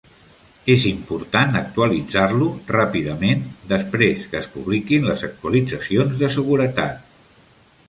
[0.75, 7.09] És important actualitzar-lo ràpidament després que es publiquin les actualitzacions de seguretat.